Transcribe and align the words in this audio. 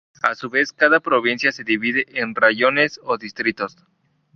A 0.23 0.33
su 0.33 0.49
vez, 0.49 0.73
cada 0.73 0.99
provincia 0.99 1.51
se 1.51 1.63
divide 1.63 2.07
en 2.19 2.33
raiones 2.33 2.99
o 3.03 3.19
distritos. 3.19 3.77